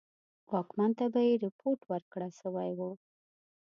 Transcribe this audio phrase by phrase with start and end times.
[0.51, 2.91] واکمن ته به یې رپوټ ورکړه سوی وو.